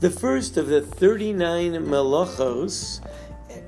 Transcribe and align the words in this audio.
The 0.00 0.10
first 0.10 0.56
of 0.56 0.68
the 0.68 0.80
39 0.80 1.72
melachos, 1.72 3.00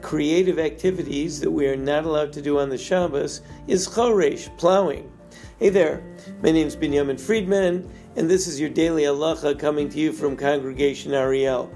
creative 0.01 0.61
activities 0.61 1.41
that 1.41 1.51
we 1.51 1.67
are 1.67 1.75
not 1.75 2.05
allowed 2.05 2.33
to 2.35 2.41
do 2.41 2.61
on 2.61 2.69
the 2.69 2.79
Shabbos, 2.79 3.41
is 3.67 3.89
choresh, 3.89 4.57
plowing. 4.57 5.11
Hey 5.59 5.71
there, 5.71 6.05
my 6.41 6.53
name 6.53 6.69
is 6.69 6.77
Binyamin 6.77 7.21
Friedman, 7.21 7.91
and 8.15 8.31
this 8.31 8.47
is 8.47 8.61
your 8.61 8.71
daily 8.71 9.03
halacha 9.03 9.59
coming 9.59 9.89
to 9.89 9.99
you 9.99 10.13
from 10.13 10.37
Congregation 10.37 11.15
Ariel. 11.15 11.69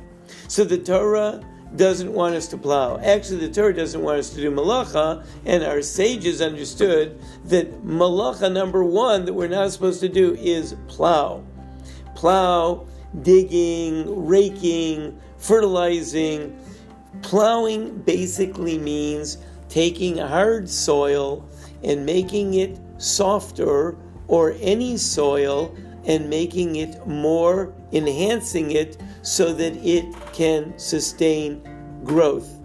So 0.47 0.63
the 0.63 0.79
Torah 0.79 1.45
doesn't 1.75 2.13
want 2.13 2.37
us 2.37 2.47
to 2.47 2.57
plow. 2.57 2.99
Actually, 2.99 3.49
the 3.49 3.53
Torah 3.53 3.75
doesn't 3.75 4.03
want 4.03 4.21
us 4.21 4.31
to 4.31 4.41
do 4.41 4.53
malacha, 4.53 5.27
and 5.47 5.65
our 5.65 5.83
sages 5.83 6.41
understood 6.41 7.21
that 7.47 7.83
malacha 7.83 8.53
number 8.53 8.85
one 8.85 9.25
that 9.25 9.33
we're 9.33 9.49
not 9.49 9.73
supposed 9.73 9.99
to 10.03 10.09
do 10.09 10.35
is 10.35 10.77
plow. 10.87 11.45
Plow, 12.15 12.87
digging, 13.23 14.27
raking, 14.27 15.19
fertilizing. 15.39 16.59
Plowing 17.23 17.99
basically 18.03 18.79
means 18.79 19.39
taking 19.69 20.19
hard 20.19 20.69
soil 20.69 21.49
and 21.83 22.05
making 22.05 22.55
it 22.55 22.79
softer 22.99 23.97
or 24.27 24.55
any 24.61 24.97
soil 24.97 25.75
and 26.07 26.29
making 26.29 26.77
it 26.77 27.07
more, 27.07 27.73
enhancing 27.93 28.73
it 28.73 28.97
so 29.23 29.53
that 29.53 29.75
it 29.77 30.05
can 30.33 30.77
sustain 30.79 31.63
growth. 32.05 32.59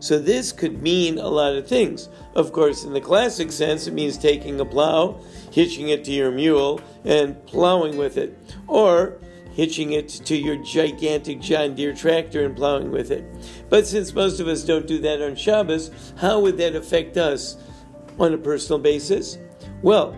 So 0.00 0.18
this 0.18 0.52
could 0.52 0.82
mean 0.82 1.18
a 1.18 1.28
lot 1.28 1.56
of 1.56 1.66
things. 1.66 2.08
Of 2.34 2.52
course, 2.52 2.84
in 2.84 2.92
the 2.92 3.00
classic 3.00 3.50
sense, 3.50 3.86
it 3.86 3.94
means 3.94 4.18
taking 4.18 4.60
a 4.60 4.64
plow, 4.64 5.20
hitching 5.50 5.88
it 5.88 6.04
to 6.04 6.12
your 6.12 6.30
mule, 6.30 6.80
and 7.04 7.44
plowing 7.46 7.96
with 7.96 8.16
it. 8.16 8.38
Or 8.66 9.18
hitching 9.56 9.92
it 9.92 10.06
to 10.06 10.36
your 10.36 10.56
gigantic 10.56 11.40
John 11.40 11.74
Deere 11.74 11.94
tractor 11.94 12.44
and 12.44 12.54
plowing 12.54 12.90
with 12.90 13.10
it. 13.10 13.24
But 13.70 13.86
since 13.86 14.12
most 14.12 14.38
of 14.38 14.48
us 14.48 14.62
don't 14.62 14.86
do 14.86 14.98
that 14.98 15.22
on 15.22 15.34
Shabbos, 15.34 15.90
how 16.18 16.40
would 16.40 16.58
that 16.58 16.76
affect 16.76 17.16
us 17.16 17.56
on 18.18 18.34
a 18.34 18.38
personal 18.38 18.78
basis? 18.78 19.38
Well, 19.80 20.14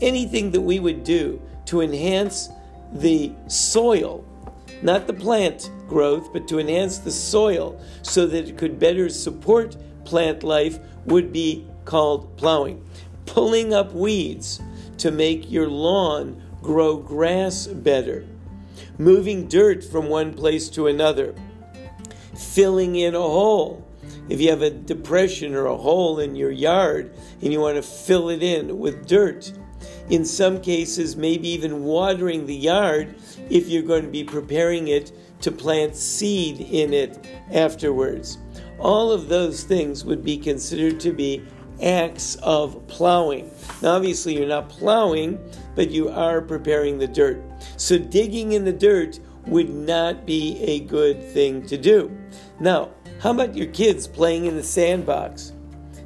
anything 0.00 0.52
that 0.52 0.62
we 0.62 0.80
would 0.80 1.04
do 1.04 1.38
to 1.66 1.82
enhance 1.82 2.48
the 2.94 3.30
soil, 3.46 4.24
not 4.80 5.06
the 5.06 5.12
plant 5.12 5.70
growth, 5.86 6.32
but 6.32 6.48
to 6.48 6.58
enhance 6.58 6.96
the 6.96 7.10
soil 7.10 7.78
so 8.00 8.26
that 8.26 8.48
it 8.48 8.56
could 8.56 8.78
better 8.78 9.10
support 9.10 9.76
plant 10.06 10.42
life 10.42 10.78
would 11.04 11.30
be 11.30 11.66
called 11.84 12.34
plowing. 12.38 12.82
Pulling 13.26 13.74
up 13.74 13.92
weeds 13.92 14.62
to 14.96 15.10
make 15.10 15.50
your 15.50 15.68
lawn 15.68 16.42
grow 16.62 16.96
grass 16.96 17.66
better. 17.66 18.24
Moving 18.98 19.48
dirt 19.48 19.84
from 19.84 20.08
one 20.08 20.34
place 20.34 20.68
to 20.70 20.86
another. 20.86 21.34
Filling 22.34 22.96
in 22.96 23.14
a 23.14 23.20
hole 23.20 23.86
if 24.28 24.40
you 24.40 24.50
have 24.50 24.62
a 24.62 24.70
depression 24.70 25.54
or 25.54 25.66
a 25.66 25.76
hole 25.76 26.18
in 26.18 26.34
your 26.34 26.50
yard 26.50 27.14
and 27.42 27.52
you 27.52 27.60
want 27.60 27.76
to 27.76 27.82
fill 27.82 28.28
it 28.28 28.42
in 28.42 28.78
with 28.78 29.06
dirt, 29.06 29.52
in 30.08 30.24
some 30.24 30.60
cases, 30.60 31.16
maybe 31.16 31.48
even 31.48 31.84
watering 31.84 32.46
the 32.46 32.54
yard 32.54 33.14
if 33.50 33.68
you're 33.68 33.82
going 33.82 34.04
to 34.04 34.10
be 34.10 34.24
preparing 34.24 34.88
it 34.88 35.12
to 35.40 35.50
plant 35.50 35.96
seed 35.96 36.60
in 36.60 36.92
it 36.92 37.26
afterwards. 37.52 38.38
All 38.78 39.10
of 39.10 39.28
those 39.28 39.64
things 39.64 40.04
would 40.04 40.24
be 40.24 40.36
considered 40.36 41.00
to 41.00 41.12
be 41.12 41.44
acts 41.82 42.36
of 42.36 42.86
plowing. 42.88 43.50
Now, 43.82 43.96
obviously, 43.96 44.36
you're 44.36 44.48
not 44.48 44.68
plowing, 44.68 45.38
but 45.74 45.90
you 45.90 46.08
are 46.08 46.40
preparing 46.40 46.98
the 46.98 47.06
dirt. 47.06 47.42
So, 47.76 47.98
digging 47.98 48.52
in 48.52 48.64
the 48.64 48.72
dirt 48.72 49.20
would 49.46 49.70
not 49.70 50.26
be 50.26 50.58
a 50.62 50.80
good 50.80 51.22
thing 51.22 51.66
to 51.66 51.76
do. 51.76 52.16
Now, 52.58 52.90
how 53.20 53.30
about 53.30 53.56
your 53.56 53.68
kids 53.68 54.06
playing 54.06 54.46
in 54.46 54.56
the 54.56 54.62
sandbox? 54.62 55.52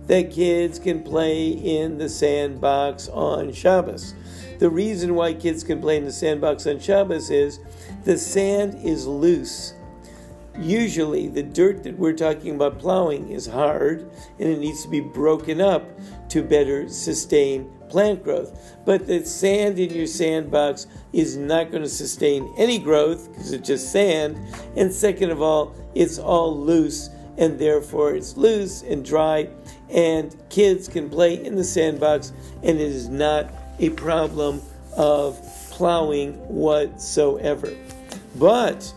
That 0.07 0.31
kids 0.31 0.79
can 0.79 1.03
play 1.03 1.49
in 1.49 1.99
the 1.99 2.09
sandbox 2.09 3.09
on 3.09 3.53
Shabbos. 3.53 4.15
The 4.59 4.69
reason 4.69 5.15
why 5.15 5.35
kids 5.35 5.63
can 5.65 5.81
play 5.81 5.97
in 5.97 6.05
the 6.05 6.13
sandbox 6.13 6.67
on 6.67 6.81
Shabbos 6.81 7.31
is 7.31 7.61
the 8.05 8.19
sand 8.19 8.79
is 8.85 9.07
loose. 9.07 9.75
Usually, 10.61 11.29
the 11.29 11.43
dirt 11.43 11.85
that 11.85 11.99
we're 11.99 12.13
talking 12.13 12.55
about 12.55 12.79
plowing 12.79 13.31
is 13.31 13.47
hard 13.47 14.11
and 14.39 14.49
it 14.49 14.59
needs 14.59 14.83
to 14.83 14.91
be 14.91 15.01
broken 15.01 15.59
up 15.59 15.89
to 16.29 16.43
better 16.43 16.87
sustain 16.87 17.71
plant 17.89 18.23
growth. 18.23 18.77
But 18.85 19.07
the 19.07 19.25
sand 19.25 19.79
in 19.79 19.91
your 19.95 20.07
sandbox 20.07 20.87
is 21.15 21.39
not 21.39 21.71
going 21.71 21.83
to 21.83 21.89
sustain 21.89 22.53
any 22.59 22.79
growth 22.79 23.33
because 23.33 23.53
it's 23.53 23.67
just 23.67 23.91
sand. 23.91 24.37
And 24.77 24.93
second 24.93 25.31
of 25.31 25.41
all, 25.41 25.75
it's 25.95 26.19
all 26.19 26.57
loose 26.57 27.09
and 27.39 27.59
therefore 27.59 28.15
it's 28.15 28.37
loose 28.37 28.83
and 28.83 29.03
dry. 29.03 29.49
And 29.89 30.37
kids 30.51 30.89
can 30.89 31.09
play 31.09 31.43
in 31.43 31.57
the 31.57 31.65
sandbox 31.65 32.33
and 32.63 32.79
it 32.79 32.81
is 32.81 33.09
not 33.09 33.51
a 33.79 33.89
problem 33.91 34.61
of 34.95 35.41
plowing 35.71 36.35
whatsoever. 36.49 37.73
But 38.37 38.93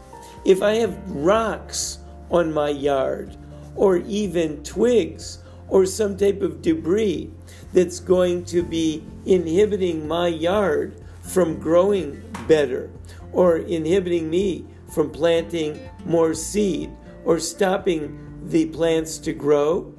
if 0.45 0.61
I 0.61 0.75
have 0.75 0.97
rocks 1.09 1.99
on 2.29 2.53
my 2.53 2.69
yard, 2.69 3.37
or 3.75 3.97
even 3.97 4.63
twigs, 4.63 5.39
or 5.67 5.85
some 5.85 6.17
type 6.17 6.41
of 6.41 6.61
debris 6.61 7.31
that's 7.71 7.99
going 7.99 8.45
to 8.45 8.61
be 8.61 9.03
inhibiting 9.25 10.07
my 10.07 10.27
yard 10.27 11.01
from 11.21 11.59
growing 11.59 12.21
better, 12.47 12.91
or 13.31 13.57
inhibiting 13.57 14.29
me 14.29 14.65
from 14.93 15.09
planting 15.09 15.79
more 16.05 16.33
seed, 16.33 16.91
or 17.25 17.39
stopping 17.39 18.19
the 18.45 18.65
plants 18.67 19.17
to 19.17 19.33
grow. 19.33 19.93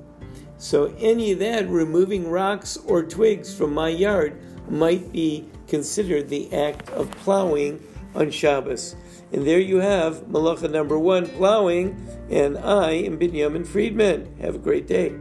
So, 0.58 0.94
any 0.98 1.32
of 1.32 1.40
that, 1.40 1.68
removing 1.68 2.30
rocks 2.30 2.76
or 2.76 3.02
twigs 3.02 3.54
from 3.54 3.74
my 3.74 3.88
yard, 3.88 4.40
might 4.68 5.12
be 5.12 5.48
considered 5.66 6.28
the 6.28 6.52
act 6.54 6.90
of 6.90 7.10
plowing 7.22 7.82
on 8.14 8.30
Shabbos. 8.30 8.96
And 9.32 9.46
there 9.46 9.58
you 9.58 9.80
have 9.80 10.26
Malacha 10.26 10.70
number 10.70 10.98
one, 10.98 11.26
plowing, 11.26 11.96
and 12.30 12.56
I 12.58 12.92
am 12.92 13.18
Binyamin 13.18 13.66
Friedman. 13.66 14.36
Have 14.40 14.54
a 14.54 14.58
great 14.58 14.86
day. 14.86 15.14